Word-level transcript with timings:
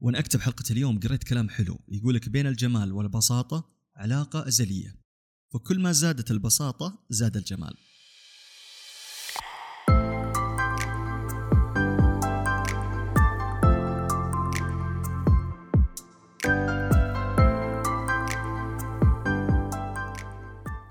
وأنا 0.00 0.18
أكتب 0.18 0.40
حلقة 0.40 0.64
اليوم 0.70 1.00
قريت 1.00 1.24
كلام 1.24 1.48
حلو 1.48 1.78
يقول 1.88 2.14
لك 2.14 2.28
بين 2.28 2.46
الجمال 2.46 2.92
والبساطة 2.92 3.68
علاقة 3.96 4.48
أزلية 4.48 4.94
فكل 5.52 5.80
ما 5.80 5.92
زادت 5.92 6.30
البساطة 6.30 6.98
زاد 7.10 7.36
الجمال. 7.36 7.74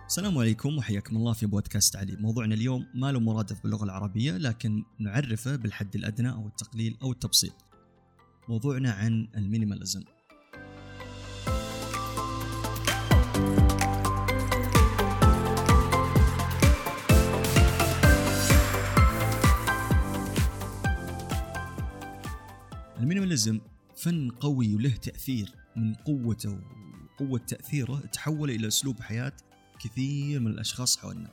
السلام 0.05 0.37
عليكم 0.37 0.77
وحياكم 0.77 1.17
الله 1.17 1.33
في 1.33 1.45
بودكاست 1.45 1.95
علي. 1.95 2.15
موضوعنا 2.15 2.55
اليوم 2.55 2.85
ما 2.93 3.11
له 3.11 3.19
مرادف 3.19 3.63
باللغة 3.63 3.83
العربية 3.83 4.37
لكن 4.37 4.83
نعرفه 4.99 5.55
بالحد 5.55 5.95
الأدنى 5.95 6.31
أو 6.31 6.47
التقليل 6.47 6.97
أو 7.01 7.11
التبسيط. 7.11 7.66
موضوعنا 8.49 8.91
عن 8.91 9.27
ال 9.37 9.43
minimalism. 9.43 10.03
ال 22.99 23.05
minimalism 23.05 23.59
فن 23.95 24.29
قوي 24.29 24.75
وله 24.75 24.95
تأثير 24.95 25.53
من 25.75 25.93
قوته 25.93 26.59
وقوة 27.19 27.39
تأثيره 27.39 27.99
تحول 27.99 28.49
إلى 28.49 28.67
أسلوب 28.67 29.01
حياة 29.01 29.33
كثير 29.79 30.39
من 30.39 30.47
الأشخاص 30.47 30.97
حولنا. 30.97 31.29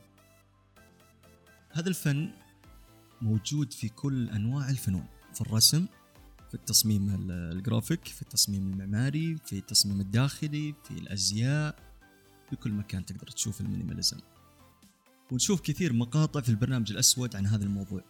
هذا 1.71 1.89
الفن 1.89 2.31
موجود 3.23 3.73
في 3.73 3.89
كل 3.89 4.29
أنواع 4.29 4.71
الفنون 4.71 5.07
في 5.35 5.41
الرسم 5.41 5.87
في 6.55 6.61
التصميم 6.61 7.31
الجرافيك 7.31 8.05
في 8.05 8.23
التصميم 8.23 8.73
المعماري 8.73 9.37
في 9.37 9.59
التصميم 9.59 10.01
الداخلي 10.01 10.75
في 10.85 10.91
الأزياء 10.91 11.79
في 12.51 12.57
كل 12.57 12.73
مكان 12.73 13.07
تقدر 13.07 13.27
تشوف 13.27 13.61
ال 13.61 13.66
minimalism. 13.66 14.19
ونشوف 15.33 15.61
كثير 15.61 15.93
مقاطع 15.93 16.41
في 16.41 16.49
البرنامج 16.49 16.93
الأسود 16.93 17.37
عن 17.37 17.47
هذا 17.47 17.65
الموضوع. 17.65 18.05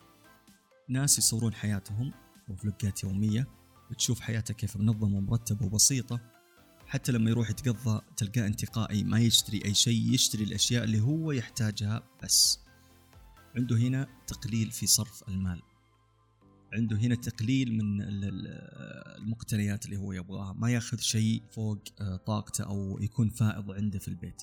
ناس 0.88 1.18
يصورون 1.18 1.54
حياتهم 1.54 2.12
وفلوقات 2.48 3.04
يومية 3.04 3.48
وتشوف 3.90 4.20
حياته 4.20 4.54
كيف 4.54 4.76
منظمة 4.76 5.16
ومرتبة 5.16 5.66
وبسيطة. 5.66 6.20
حتى 6.86 7.12
لما 7.12 7.30
يروح 7.30 7.50
يتقضى 7.50 8.00
تلقاه 8.16 8.46
انتقائي 8.46 9.04
ما 9.04 9.20
يشتري 9.20 9.64
أي 9.64 9.74
شيء 9.74 10.14
يشتري 10.14 10.44
الأشياء 10.44 10.84
اللي 10.84 11.00
هو 11.00 11.32
يحتاجها 11.32 12.02
بس. 12.22 12.58
عنده 13.56 13.76
هنا 13.76 14.08
تقليل 14.26 14.70
في 14.70 14.86
صرف 14.86 15.28
المال. 15.28 15.62
عنده 16.74 16.96
هنا 16.96 17.14
تقليل 17.14 17.72
من 17.72 18.02
المقتنيات 19.18 19.84
اللي 19.84 19.96
هو 19.96 20.12
يبغاها. 20.12 20.52
ما 20.52 20.70
ياخذ 20.70 20.98
شيء 20.98 21.42
فوق 21.50 21.82
آه، 22.00 22.16
طاقته 22.16 22.64
أو 22.64 22.98
يكون 23.00 23.28
فائض 23.28 23.70
عنده 23.70 23.98
في 23.98 24.08
البيت. 24.08 24.42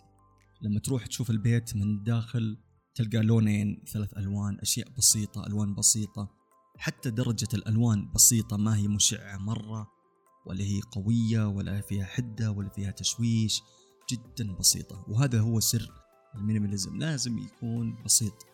لما 0.62 0.80
تروح 0.80 1.08
تشوف 1.08 1.32
البيت 1.32 1.76
من 1.76 1.82
الداخل 1.82 2.58
تلقى 2.96 3.18
لونين 3.18 3.84
ثلاث 3.94 4.18
ألوان 4.18 4.60
أشياء 4.60 4.88
بسيطة 4.98 5.48
ألوان 5.48 5.76
بسيطة. 5.76 6.30
حتى 6.78 7.10
درجة 7.10 7.48
الألوان 7.54 8.12
بسيطة 8.16 8.58
ما 8.58 8.78
هي 8.78 8.88
مشعة 8.88 9.38
مرة 9.38 9.88
ولا 10.46 10.64
هي 10.64 10.82
قوية 10.92 11.48
ولا 11.48 11.82
فيها 11.82 12.06
حدة 12.06 12.52
ولا 12.52 12.70
فيها 12.70 12.92
تشويش. 12.92 13.62
جدا 14.12 14.54
بسيطة. 14.54 15.06
وهذا 15.08 15.40
هو 15.40 15.60
سر 15.60 15.92
ال 16.36 16.41
minimalism. 16.41 16.98
لازم 16.98 17.38
يكون 17.38 18.04
بسيط. 18.06 18.51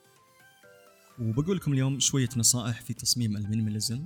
وبقول 1.20 1.58
لكم 1.58 1.74
اليوم 1.74 2.00
شوية 2.00 2.30
نصائح 2.38 2.82
في 2.82 2.94
تصميم 2.94 3.38
ال 3.38 3.43
minimalism. 3.43 4.06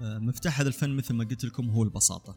آه، 0.00 0.18
مفتاح 0.18 0.60
هذا 0.60 0.68
الفن 0.68 0.90
مثل 0.90 1.14
ما 1.14 1.24
قلت 1.24 1.44
لكم 1.44 1.70
هو 1.70 1.82
البساطة. 1.82 2.36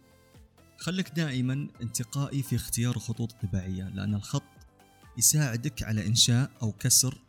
خليك 0.77 1.09
دائما 1.09 1.67
انتقائي 1.81 2.43
في 2.43 2.55
اختيار 2.55 2.99
خطوط 2.99 3.31
طباعية 3.31 3.89
لأن 3.89 4.15
الخط 4.15 4.43
يساعدك 5.17 5.83
على 5.83 6.07
إنشاء 6.07 6.51
أو 6.61 6.71
كسر 6.71 7.21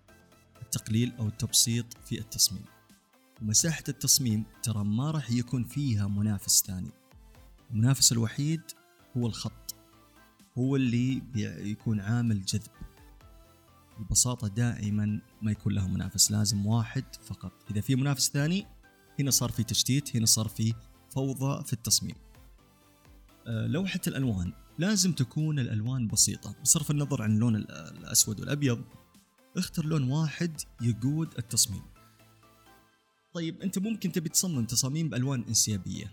التقليل 0.62 1.12
أو 1.18 1.28
التبسيط 1.28 1.86
في 2.04 2.18
التصميم. 2.18 2.64
ومساحة 3.42 3.84
التصميم 3.88 4.44
ترى 4.62 4.84
ما 4.84 5.10
راح 5.10 5.30
يكون 5.30 5.64
فيها 5.64 6.08
منافس 6.08 6.62
ثاني. 6.66 6.90
المنافس 7.70 8.12
الوحيد 8.12 8.60
هو 9.16 9.26
الخط. 9.26 9.74
هو 10.58 10.76
اللي 10.76 11.20
بيكون 11.20 12.00
عامل 12.00 12.44
جذب. 12.44 12.70
البساطة 13.98 14.48
دائما 14.48 15.20
ما 15.42 15.50
يكون 15.50 15.72
لها 15.72 15.86
منافس 15.86 16.30
لازم 16.30 16.66
واحد 16.66 17.04
فقط. 17.22 17.52
إذا 17.70 17.80
في 17.80 17.96
منافس 17.96 18.30
ثاني 18.30 18.66
هنا 19.18 19.30
صار 19.30 19.50
في 19.50 19.64
تشتيت 19.64 20.16
هنا 20.16 20.26
صار 20.26 20.48
في 20.48 20.74
فوضى 21.10 21.64
في 21.64 21.72
التصميم. 21.72 22.14
آه، 23.46 23.66
لوحة 23.66 24.00
الألوان. 24.06 24.52
لازم 24.78 25.12
تكون 25.12 25.58
الألوان 25.58 26.08
بسيطة. 26.08 26.54
بصرف 26.62 26.90
النظر 26.90 27.22
عن 27.22 27.34
اللون 27.34 27.56
الأسود 27.56 28.40
والأبيض 28.40 28.84
اختر 29.56 29.84
لون 29.84 30.10
واحد 30.10 30.60
يقود 30.80 31.34
التصميم. 31.38 31.82
طيب 33.32 33.62
أنت 33.62 33.78
ممكن 33.78 34.12
تبي 34.12 34.28
تصمم 34.28 34.64
تصاميم 34.64 35.08
بألوان 35.08 35.44
إنسيابية. 35.48 36.12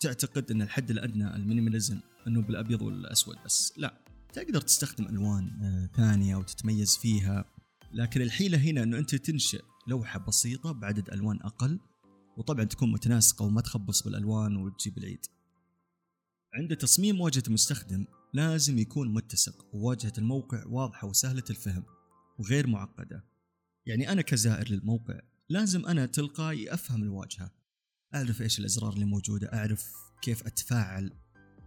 تعتقد 0.00 0.50
إن 0.50 0.62
الحد 0.62 0.90
الأدنى 0.90 1.36
المينيماليزم 1.36 2.00
إنه 2.26 2.42
بالأبيض 2.42 2.82
والأسود 2.82 3.36
بس. 3.44 3.72
لا. 3.76 4.05
تقدر 4.36 4.60
تستخدم 4.60 5.06
ألوان 5.06 5.62
آه، 5.62 5.96
ثانية 5.96 6.36
وتتميز 6.36 6.96
فيها 6.96 7.44
لكن 7.92 8.22
الحيلة 8.22 8.58
هنا 8.58 8.82
إنه 8.82 8.98
أنت 8.98 9.14
تنشئ 9.14 9.62
لوحة 9.86 10.18
بسيطة 10.18 10.72
بعدد 10.72 11.10
ألوان 11.10 11.40
أقل 11.42 11.80
وطبعا 12.36 12.64
تكون 12.64 12.92
متناسقة 12.92 13.44
وما 13.44 13.60
تخبص 13.60 14.02
بالألوان 14.02 14.56
وتجيب 14.56 14.98
العيد. 14.98 15.26
عند 16.54 16.76
تصميم 16.76 17.20
واجهة 17.20 17.42
المستخدم 17.46 18.04
لازم 18.32 18.78
يكون 18.78 19.14
متسق 19.14 19.74
وواجهة 19.74 20.12
الموقع 20.18 20.66
واضحة 20.66 21.08
وسهلة 21.08 21.44
الفهم 21.50 21.84
وغير 22.38 22.66
معقدة. 22.66 23.24
يعني 23.86 24.12
أنا 24.12 24.22
كزائر 24.22 24.68
للموقع 24.68 25.20
لازم 25.48 25.86
أنا 25.86 26.06
تلقائي 26.06 26.74
أفهم 26.74 27.02
الواجهة 27.02 27.50
أعرف 28.14 28.42
إيش 28.42 28.58
الأزرار 28.58 28.92
اللي 28.92 29.04
موجودة 29.04 29.52
أعرف 29.52 29.92
كيف 30.22 30.46
أتفاعل. 30.46 31.12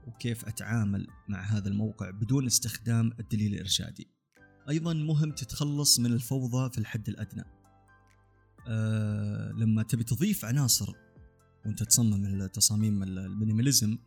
وكيف 0.09 0.45
أتعامل 0.45 1.07
مع 1.27 1.41
هذا 1.41 1.67
الموقع 1.67 2.09
بدون 2.09 2.45
استخدام 2.45 3.11
الدليل 3.19 3.53
الإرشادي. 3.53 4.07
أيضا 4.69 4.93
مهم 4.93 5.31
تتخلص 5.31 5.99
من 5.99 6.13
الفوضى 6.13 6.69
في 6.71 6.77
الحد 6.77 7.09
الأدنى. 7.09 7.43
أه 8.67 9.51
لما 9.51 9.83
تبي 9.83 10.03
تضيف 10.03 10.45
عناصر 10.45 10.93
وأنت 11.65 11.83
تصمم 11.83 12.25
التصاميم 12.25 13.03
المينيماليزم 13.03 13.97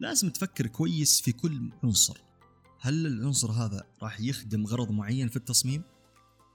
لازم 0.00 0.30
تفكر 0.30 0.66
كويس 0.66 1.20
في 1.20 1.32
كل 1.32 1.70
عنصر. 1.84 2.20
هل 2.80 3.06
العنصر 3.06 3.50
هذا 3.52 3.84
راح 4.02 4.20
يخدم 4.20 4.66
غرض 4.66 4.90
معين 4.90 5.28
في 5.28 5.36
التصميم؟ 5.36 5.82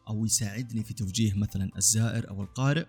أو 0.07 0.25
يساعدني 0.25 0.83
في 0.83 0.93
توجيه 0.93 1.33
مثلا 1.33 1.69
الزائر 1.77 2.29
أو 2.29 2.43
القارئ؟ 2.43 2.85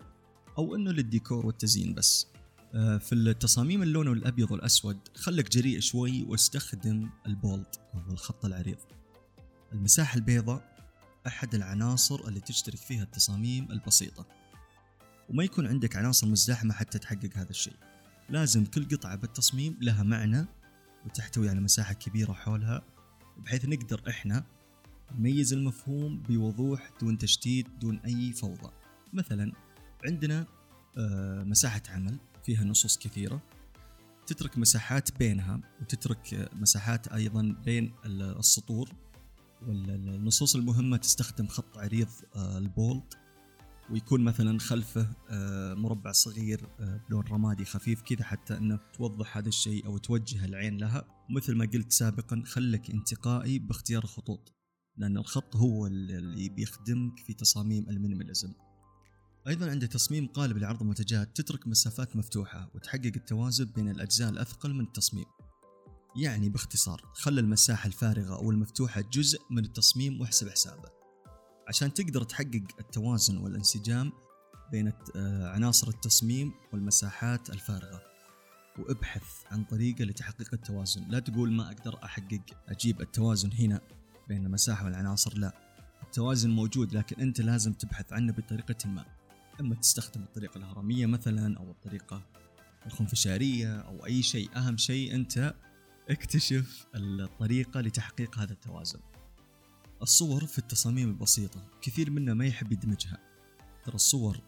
أو 0.59 0.75
إنه 0.75 0.93
للديكور 0.93 1.47
والتزيين 1.47 1.95
بس؟ 1.95 2.27
في 2.75 3.13
التصاميم 3.13 3.83
اللون 3.83 4.13
الأبيض 4.13 4.51
والأسود 4.51 4.99
خلك 5.15 5.51
جريء 5.51 5.81
شوي 5.81 6.23
واستخدم 6.23 7.11
البولد 7.27 7.67
أو 7.95 8.13
الخط 8.13 8.45
العريض. 8.45 8.79
المساحة 9.73 10.17
البيضاء 10.17 10.75
أحد 11.27 11.55
العناصر 11.55 12.29
اللي 12.29 12.41
تشترك 12.41 12.77
فيها 12.77 13.03
التصاميم 13.03 13.71
البسيطة. 13.71 14.27
وما 15.31 15.45
يكون 15.45 15.67
عندك 15.67 15.97
عناصر 15.97 16.27
مزدحمة 16.27 16.75
حتى 16.75 16.99
تحقق 16.99 17.31
هذا 17.35 17.51
الشيء. 17.51 17.77
لازم 18.29 18.65
كل 18.65 18.89
قطعة 18.89 19.17
بالتصميم 19.17 19.77
لها 19.81 20.03
معنى 20.03 20.47
وتحتوي 21.07 21.49
على 21.49 21.61
مساحة 21.61 21.95
كبيرة 21.95 22.33
حولها 22.33 22.83
بحيث 23.37 23.65
نقدر 23.65 24.03
إحنا 24.09 24.45
نميز 25.19 25.53
المفهوم 25.53 26.23
بوضوح 26.23 26.91
دون 27.01 27.19
تشتيت 27.19 27.67
دون 27.81 27.99
أي 27.99 28.33
فوضى. 28.33 28.71
مثلا 29.13 29.53
عندنا 30.05 30.47
آه، 30.99 31.45
مساحة 31.45 31.83
عمل. 31.89 32.19
فيها 32.45 32.65
نصوص 32.65 32.99
كثيرة. 32.99 33.43
تترك 34.27 34.59
مساحات 34.59 35.19
بينها 35.19 35.61
وتترك 35.81 36.49
مساحات 36.53 37.09
أيضا 37.09 37.57
بين 37.65 37.95
السطور 38.07 38.91
والنصوص 39.63 40.57
المهمة 40.57 40.97
تستخدم 40.97 41.47
خط 41.47 41.79
عريض 41.79 42.09
آه، 42.37 42.59
البولد 42.59 43.15
ويكون 43.91 44.25
مثلا 44.25 44.59
خلفه 44.59 45.09
آه، 45.31 45.75
مربع 45.75 46.13
صغير 46.13 46.69
بلون 47.09 47.25
رمادي 47.31 47.65
خفيف 47.65 48.03
كذا 48.03 48.25
حتى 48.25 48.57
إنه 48.57 48.81
توضح 48.93 49.37
هذا 49.37 49.49
الشيء 49.49 49.87
أو 49.87 49.99
توجه 49.99 50.45
العين 50.45 50.77
لها. 50.77 51.05
ومثل 51.31 51.55
ما 51.57 51.65
قلت 51.65 51.93
سابقا 51.93 52.43
خلك 52.47 52.91
انتقائي 52.91 53.59
باختيار 53.59 54.05
الخطوط 54.05 54.53
لأن 54.97 55.17
الخط 55.17 55.57
هو 55.57 55.87
اللي 55.87 56.49
بيخدمك 56.49 57.19
في 57.19 57.35
تصاميم 57.35 57.89
المينيماليزم 57.89 58.53
أيضا 59.49 59.71
عند 59.71 59.89
تصميم 59.89 60.27
قالب 60.27 60.59
لعرض 60.59 60.81
المنتجات 60.83 61.37
تترك 61.37 61.67
مسافات 61.67 62.17
مفتوحة 62.17 62.71
وتحقق 62.75 63.13
التوازن 63.17 63.65
بين 63.65 63.89
الأجزاء 63.89 64.31
الأثقل 64.31 64.75
من 64.75 64.85
التصميم. 64.85 65.25
يعني 66.17 66.49
باختصار 66.49 67.03
خلى 67.15 67.41
المساحة 67.41 67.87
الفارغة 67.87 68.35
أو 68.35 68.51
المفتوحة 68.51 69.01
جزء 69.01 69.41
من 69.51 69.65
التصميم 69.65 70.21
واحسب 70.21 70.49
حسابه 70.49 70.89
عشان 71.69 71.95
تقدر 71.95 72.23
تحقق 72.23 72.65
التوازن 72.81 73.37
والانسجام 73.37 74.13
بين 74.73 74.93
آه، 75.17 75.49
عناصر 75.49 75.89
التصميم 75.89 76.53
والمساحات 76.73 77.51
الفارغة. 77.51 78.03
وابحث 78.79 79.23
عن 79.51 79.65
طريقة 79.65 80.05
لتحقيق 80.05 80.55
التوازن. 80.55 81.09
لا 81.09 81.19
تقول 81.19 81.53
ما 81.53 81.67
أقدر 81.67 82.05
أحقق 82.05 82.43
أجيب 82.69 83.01
التوازن 83.01 83.53
هنا 83.53 83.81
بين 84.29 84.47
المساحة 84.47 84.85
والعناصر 84.85 85.39
لا. 85.39 85.53
التوازن 86.03 86.51
موجود 86.51 86.95
لكن 86.95 87.21
أنت 87.21 87.41
لازم 87.41 87.73
تبحث 87.73 88.13
عنه 88.13 88.33
بطريقة 88.33 88.89
ما. 88.89 89.14
إما 89.61 89.75
تستخدم 89.75 90.23
الطريقة 90.23 90.59
الهرمية 90.59 91.07
مثلا 91.07 91.59
أو 91.59 91.71
الطريقة 91.71 92.23
الخنفشارية 92.87 93.81
أو 93.81 94.07
أي 94.07 94.23
شيء 94.23 94.57
أهم 94.57 94.77
شيء 94.77 95.15
أنت 95.15 95.55
اكتشف 96.11 96.87
الطريقة 96.95 97.81
لتحقيق 97.81 98.39
هذا 98.39 98.53
التوازن. 98.53 99.01
الصور 100.03 100.47
في 100.47 100.59
التصاميم 100.59 101.09
البسيطة 101.09 101.67
كثير 101.83 102.11
منا 102.11 102.35
ما 102.35 102.47
يحب 102.47 102.73
يدمجها. 102.73 103.19
ترى 103.85 103.95
الصور 103.95 104.41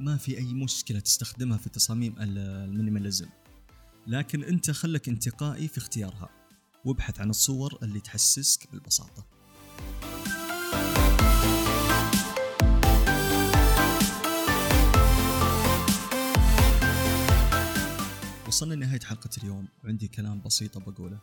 ما 0.00 0.16
في 0.16 0.38
أي 0.38 0.54
مشكلة 0.54 1.00
تستخدمها 1.00 1.58
في 1.58 1.68
تصاميم 1.68 2.14
ال 2.18 2.27
minimalism. 2.27 3.28
لكن 4.06 4.44
أنت 4.44 4.70
خلك 4.70 5.08
انتقائي 5.08 5.68
في 5.68 5.78
اختيارها 5.78 6.28
وابحث 6.84 7.20
عن 7.20 7.30
الصور 7.30 7.78
اللي 7.82 8.00
تحسسك 8.00 8.70
بالبساطة. 8.72 9.37
وصلنا 18.58 18.74
لنهاية 18.74 19.00
حلقة 19.00 19.30
اليوم. 19.42 19.68
وعندي 19.84 20.08
كلام 20.08 20.40
بسيط 20.40 20.78
بقوله 20.78 21.20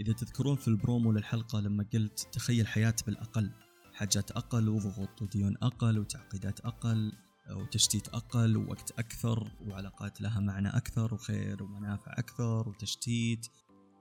إذا 0.00 0.12
تذكرون 0.12 0.56
في 0.56 0.68
البرومو 0.68 1.12
للحلقة 1.12 1.60
لما 1.60 1.86
قلت 1.92 2.28
تخيل 2.32 2.66
حياة 2.66 2.94
بالأقل. 3.06 3.50
حاجات 3.94 4.30
أقل 4.30 4.68
وضغوط 4.68 5.22
وديون 5.22 5.56
أقل 5.62 5.98
وتعقيدات 5.98 6.60
أقل 6.60 7.12
وتشتيت 7.50 8.08
أقل 8.08 8.56
ووقت 8.56 8.90
أكثر 8.98 9.52
وعلاقات 9.60 10.20
لها 10.20 10.40
معنى 10.40 10.68
أكثر 10.68 11.14
وخير 11.14 11.62
ومنافع 11.62 12.12
أكثر 12.18 12.68
وتشتيت 12.68 13.46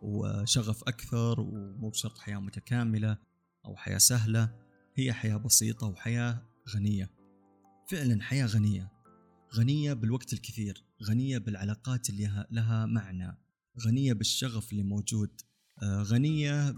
وشغف 0.01 0.83
أكثر 0.83 1.39
ومو 1.39 1.89
بشرط 1.89 2.17
حياة 2.17 2.37
متكاملة 2.37 3.17
أو 3.65 3.75
حياة 3.75 3.97
سهلة. 3.97 4.49
هي 4.95 5.13
حياة 5.13 5.37
بسيطة 5.37 5.87
وحياة 5.87 6.41
غنية. 6.75 7.09
فعلا 7.87 8.23
حياة 8.23 8.45
غنية. 8.45 8.98
غنية 9.55 9.93
بالوقت 9.93 10.33
الكثير 10.33 10.83
غنية 11.03 11.37
بالعلاقات 11.37 12.09
اللي 12.09 12.45
لها 12.51 12.85
معنى 12.85 13.37
غنية 13.85 14.13
بالشغف 14.13 14.71
اللي 14.71 14.83
موجود 14.83 15.41
آه، 15.83 16.01
غنية 16.01 16.71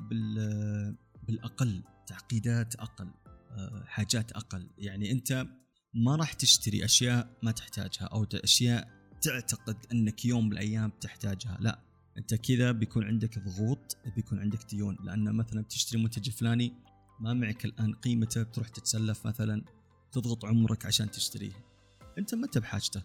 بالأقل 1.28 1.84
تعقيدات 2.08 2.76
أقل 2.76 3.12
آه، 3.52 3.84
حاجات 3.86 4.32
أقل. 4.32 4.70
يعني 4.78 5.12
أنت 5.12 5.48
ما 5.94 6.16
راح 6.16 6.34
تشتري 6.34 6.86
أشياء 6.86 7.38
ما 7.44 7.52
تحتاجها 7.52 8.04
أو 8.04 8.28
أشياء 8.34 8.88
تعتقد 9.22 9.78
أنك 9.92 10.26
يوم 10.26 10.46
من 10.46 10.52
الأيام 10.52 10.92
تحتاجها 11.02 11.58
لا. 11.62 11.80
أنت 12.18 12.36
كذا 12.36 12.72
بيكون 12.72 13.04
عندك 13.04 13.40
ضغوط 13.40 13.98
بيكون 14.16 14.40
عندك 14.40 14.66
ديون. 14.70 14.98
لأن 15.04 15.36
مثلا 15.36 15.62
تشتري 15.62 16.04
منتج 16.04 16.30
فلاني 16.30 16.74
ما 17.20 17.34
معك 17.34 17.66
الآن 17.66 17.94
قيمته 17.94 18.44
بتروح 18.44 18.68
تتسلف 18.68 19.28
مثلا 19.28 19.64
تضغط 20.12 20.46
عمرك 20.46 20.86
عشان 20.86 21.12
تشتريه. 21.12 21.71
أنت 22.18 22.36
ما 22.36 22.46
أنت 22.46 22.58
بحاجته. 22.58 23.02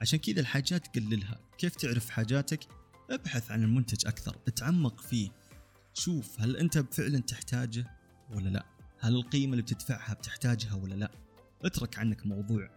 عشان 0.00 0.18
كذا 0.18 0.40
الحاجات 0.40 0.96
قللها. 0.96 1.40
كيف 1.58 1.76
تعرف 1.76 2.10
حاجاتك؟ 2.10 2.60
ابحث 3.10 3.50
عن 3.50 3.62
المنتج 3.62 4.06
أكثر. 4.06 4.36
اتعمق 4.48 5.00
فيه. 5.00 5.30
شوف 5.94 6.40
هل 6.40 6.56
أنت 6.56 6.78
فعلا 6.78 7.18
تحتاجه 7.18 7.86
ولا 8.30 8.48
لا. 8.48 8.66
هل 9.00 9.14
القيمة 9.14 9.52
اللي 9.52 9.62
بتدفعها 9.62 10.14
بتحتاجها 10.14 10.74
ولا 10.74 10.94
لا. 10.94 11.10
اترك 11.64 11.98
عنك 11.98 12.26
موضوع. 12.26 12.70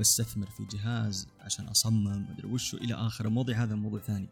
بستثمر 0.00 0.46
في 0.46 0.64
جهاز 0.64 1.28
عشان 1.40 1.68
أصمم 1.68 2.26
مدري 2.30 2.48
وشو 2.48 2.76
إلى 2.76 2.94
آخره. 2.94 3.28
مواضيع 3.28 3.62
هذا 3.62 3.74
موضوع 3.74 4.00
ثاني. 4.00 4.28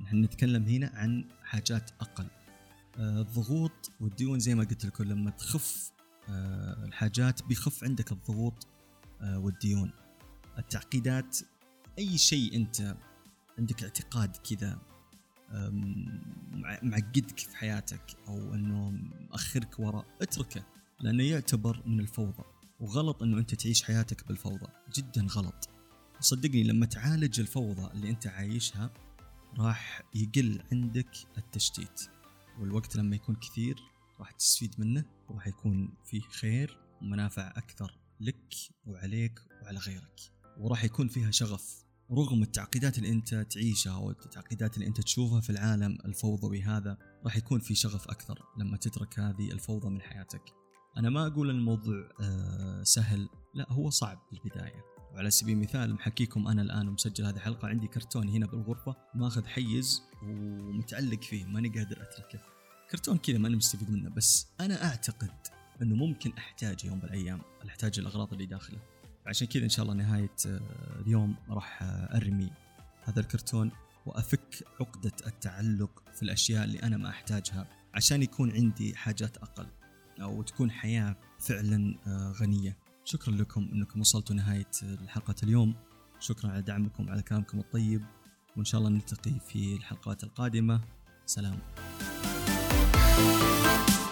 نحن 0.00 0.24
نتكلم 0.24 0.64
هنا 0.64 0.90
عن 0.94 1.24
حاجات 1.44 1.90
أقل. 2.00 2.26
آه، 2.98 3.20
الضغوط 3.20 3.90
والديون 4.00 4.38
زي 4.38 4.54
ما 4.54 4.64
قلت 4.64 4.84
لكم 4.84 5.04
لما 5.04 5.30
تخف 5.30 5.92
آه، 6.28 6.84
الحاجات 6.84 7.42
بيخف 7.42 7.84
عندك 7.84 8.12
الضغوط 8.12 8.66
آه، 9.20 9.38
والديون. 9.38 9.90
التعقيدات 10.58 11.38
أي 11.98 12.18
شيء 12.18 12.56
أنت 12.56 12.96
عندك 13.58 13.82
اعتقاد 13.82 14.36
كذا 14.36 14.78
معقدك 16.82 17.38
في 17.38 17.56
حياتك 17.56 18.16
أو 18.28 18.54
إنه 18.54 18.90
مأخرك 19.30 19.78
وراء 19.78 20.06
اتركه 20.22 20.66
لأنه 21.00 21.22
يعتبر 21.22 21.82
من 21.86 22.00
الفوضى. 22.00 22.44
وغلط 22.80 23.22
إنه 23.22 23.38
أنت 23.38 23.54
تعيش 23.54 23.82
حياتك 23.82 24.28
بالفوضى. 24.28 24.66
جدا 24.94 25.26
غلط. 25.30 25.68
صدقني 26.20 26.62
لما 26.62 26.86
تعالج 26.86 27.40
الفوضى 27.40 27.92
اللي 27.92 28.10
أنت 28.10 28.26
عايشها 28.26 28.90
راح 29.58 30.02
يقل 30.14 30.62
عندك 30.72 31.16
التشتيت. 31.38 32.00
والوقت 32.60 32.96
لما 32.96 33.16
يكون 33.16 33.34
كثير 33.34 33.82
راح 34.20 34.30
تستفيد 34.30 34.74
منه 34.78 35.04
وراح 35.28 35.46
يكون 35.46 35.94
فيه 36.04 36.20
خير 36.20 36.78
ومنافع 37.02 37.48
أكثر 37.56 37.98
لك 38.20 38.54
وعليك 38.86 39.40
وعلى 39.62 39.78
غيرك. 39.78 40.33
وراح 40.58 40.84
يكون 40.84 41.08
فيها 41.08 41.30
شغف. 41.30 41.84
رغم 42.10 42.42
التعقيدات 42.42 42.98
اللي 42.98 43.10
انت 43.10 43.34
تعيشها 43.34 43.94
أو 43.94 44.10
التعقيدات 44.10 44.74
اللي 44.76 44.86
انت 44.86 45.00
تشوفها 45.00 45.40
في 45.40 45.50
العالم 45.50 45.98
الفوضوي 46.04 46.62
هذا 46.62 46.98
راح 47.24 47.36
يكون 47.36 47.60
في 47.60 47.74
شغف 47.74 48.08
أكثر 48.08 48.42
لما 48.58 48.76
تترك 48.76 49.18
هذه 49.18 49.52
الفوضى 49.52 49.88
من 49.88 50.02
حياتك. 50.02 50.42
أنا 50.96 51.10
ما 51.10 51.26
أقول 51.26 51.50
الموضوع 51.50 52.08
آه، 52.20 52.82
سهل 52.82 53.28
لا 53.54 53.72
هو 53.72 53.90
صعب 53.90 54.18
بالبدايه 54.30 54.94
وعلى 55.14 55.30
سبيل 55.30 55.56
المثال 55.56 55.94
محكيكم 55.94 56.48
أنا 56.48 56.62
الآن 56.62 56.88
ومسجل 56.88 57.24
هذه 57.24 57.36
الحلقة 57.36 57.68
عندي 57.68 57.86
كرتون 57.86 58.28
هنا 58.28 58.46
بالغرفة 58.46 58.96
ماخذ 59.14 59.46
حيز 59.46 60.02
ومتعلق 60.22 61.22
فيه 61.22 61.44
ماني 61.44 61.68
قادر 61.68 62.02
أتركه. 62.02 62.40
كرتون 62.90 63.18
كذا 63.18 63.38
ماني 63.38 63.56
مستفيد 63.56 63.90
منه 63.90 64.10
بس 64.10 64.46
أنا 64.60 64.84
أعتقد 64.84 65.30
إنه 65.82 65.96
ممكن 65.96 66.32
أحتاجه 66.38 66.86
يوم 66.86 66.98
من 66.98 67.04
الأيام 67.04 67.40
أحتاج 67.68 67.98
الأغراض 67.98 68.32
اللي 68.32 68.46
داخله. 68.46 68.93
عشان 69.26 69.46
كذا 69.46 69.64
إن 69.64 69.68
شاء 69.68 69.82
الله 69.82 69.94
نهاية 69.94 70.36
آه، 70.46 70.60
اليوم 71.00 71.34
راح 71.48 71.78
أرمي 72.14 72.50
هذا 73.04 73.20
الكرتون 73.20 73.70
وأفك 74.06 74.64
عقدة 74.80 75.12
التعلق 75.26 76.02
في 76.14 76.22
الأشياء 76.22 76.64
اللي 76.64 76.82
أنا 76.82 76.96
ما 76.96 77.08
أحتاجها 77.08 77.66
عشان 77.94 78.22
يكون 78.22 78.52
عندي 78.52 78.96
حاجات 78.96 79.36
أقل 79.36 79.66
أو 80.20 80.42
تكون 80.42 80.70
حياة 80.70 81.16
فعلا 81.38 81.98
آه، 82.06 82.32
غنية. 82.32 82.76
شكرا 83.04 83.34
لكم 83.34 83.68
إنكم 83.72 84.00
وصلتوا 84.00 84.36
نهاية 84.36 84.70
حلقه 85.06 85.34
اليوم. 85.42 85.74
شكرا 86.20 86.50
على 86.50 86.62
دعمكم 86.62 87.10
على 87.10 87.22
كلامكم 87.22 87.58
الطيب 87.58 88.04
وإن 88.56 88.64
شاء 88.64 88.78
الله 88.80 88.90
نلتقي 88.90 89.40
في 89.48 89.74
الحلقات 89.74 90.24
القادمة. 90.24 90.80
سلام. 91.26 91.58
thank 93.16 93.88
you 93.88 94.03